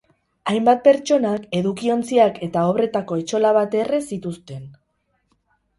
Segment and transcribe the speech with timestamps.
[0.51, 4.67] Hainbat pertsonak edukiontziak eta obretako etxola bat erre zituzten.